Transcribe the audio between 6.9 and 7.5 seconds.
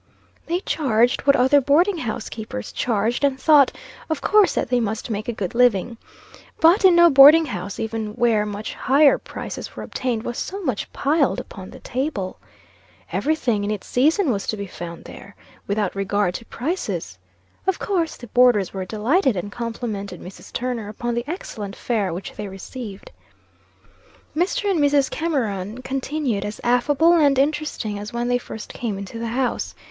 no boarding